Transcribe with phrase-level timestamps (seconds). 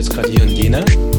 [0.00, 1.09] jetzt gerade hier in Jena.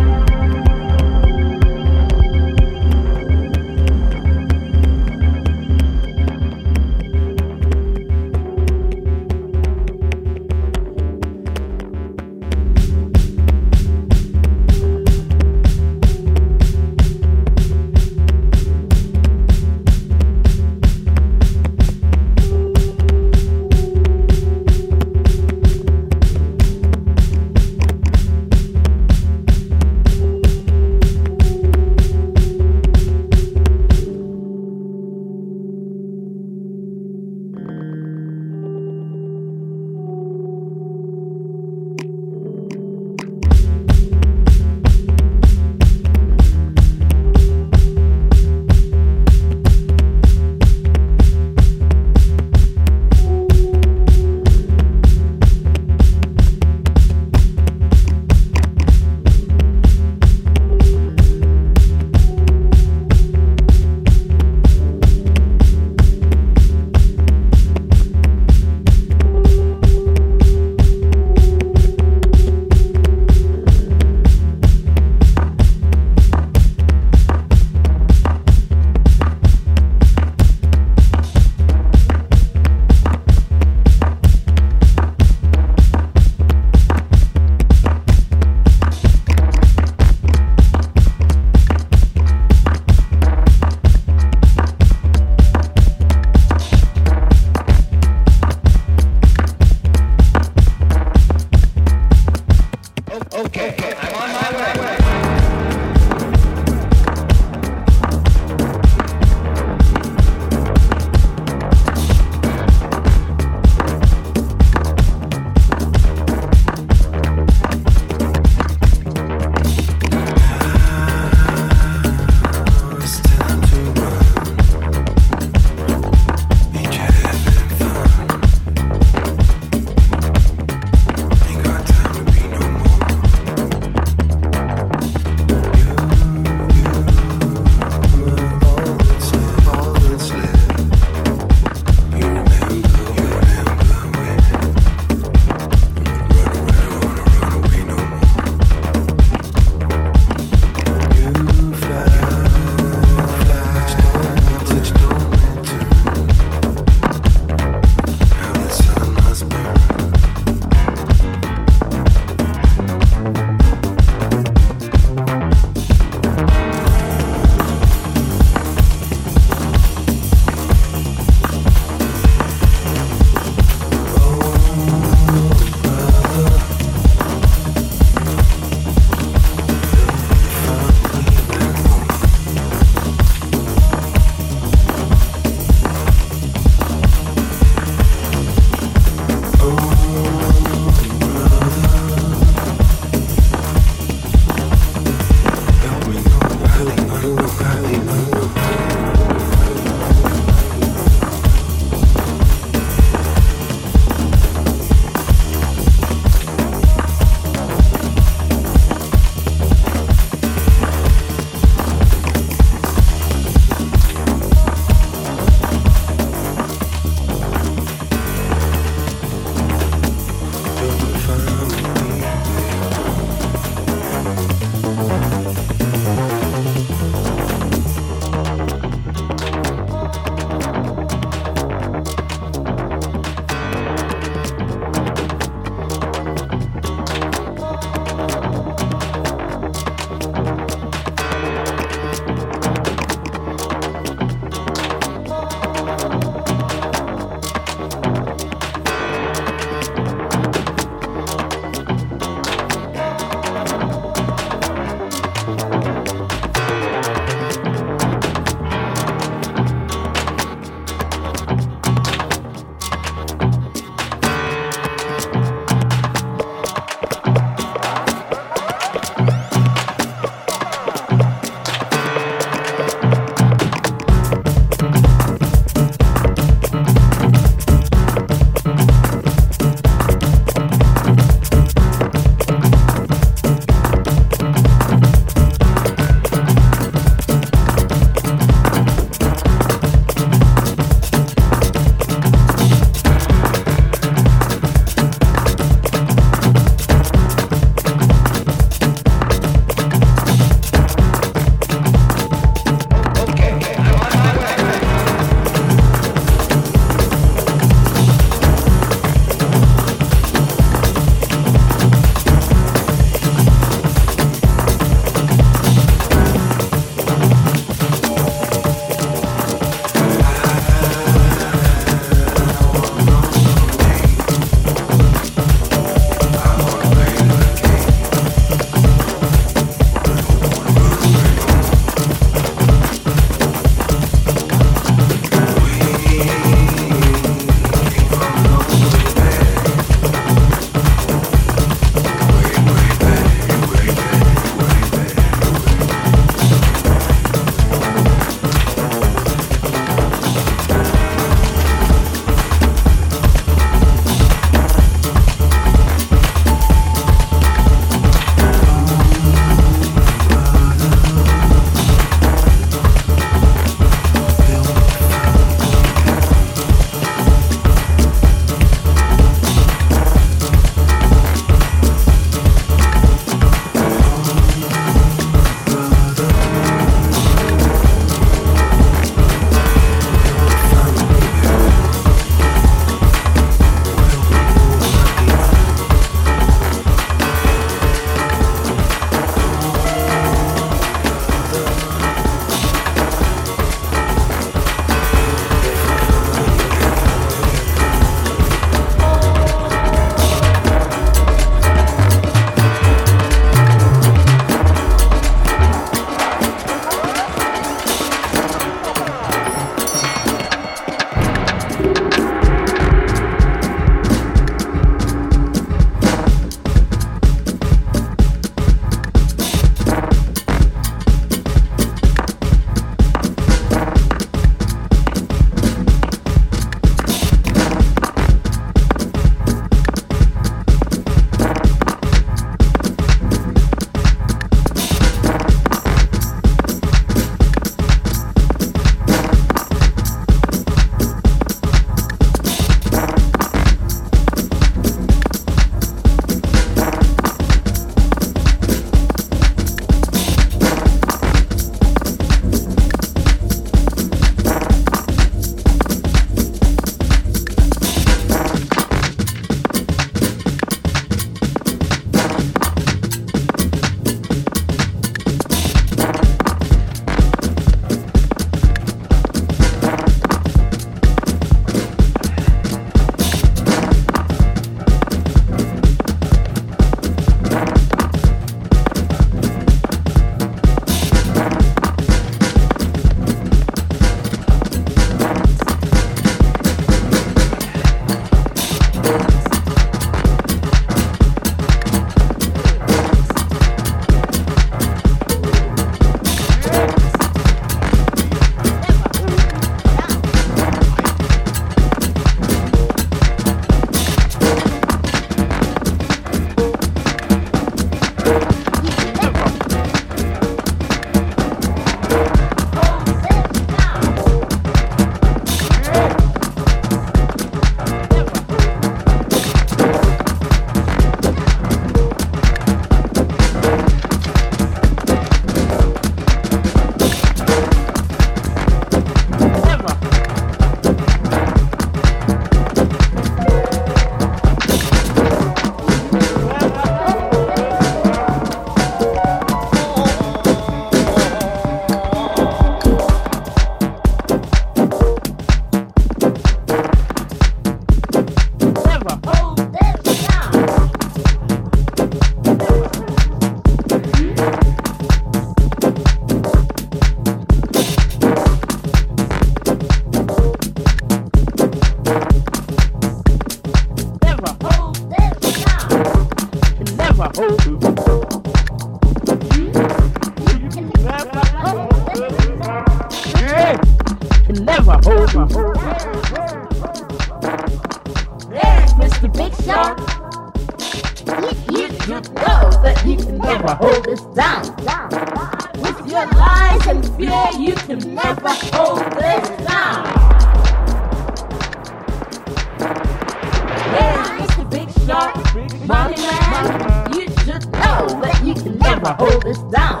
[599.14, 600.00] hold us down.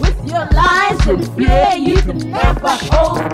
[0.00, 3.31] With your lies and fear, you can never hold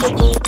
[0.00, 0.40] Down.